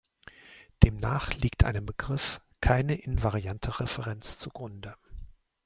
[0.81, 4.95] Demnach liegt einem Begriff keine invariante Referenz zugrunde.